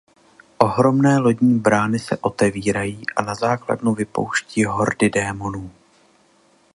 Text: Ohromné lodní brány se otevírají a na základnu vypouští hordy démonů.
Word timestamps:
Ohromné 0.57 1.17
lodní 1.19 1.59
brány 1.59 1.99
se 1.99 2.17
otevírají 2.17 3.03
a 3.15 3.21
na 3.21 3.35
základnu 3.35 3.93
vypouští 3.93 4.65
hordy 4.65 5.09
démonů. 5.09 5.71